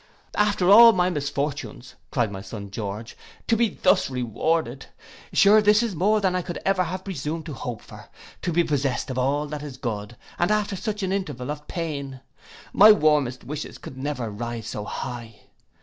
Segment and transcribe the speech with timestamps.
[0.33, 3.15] 'After all my misfortunes,' cried my son George,
[3.45, 4.87] 'to be thus rewarded!
[5.31, 8.09] Sure this is more than I could ever have presumed to hope for.
[8.41, 12.21] To be possessed of all that's good, and after such an interval of pain!
[12.73, 15.41] My warmest wishes could never rise so high!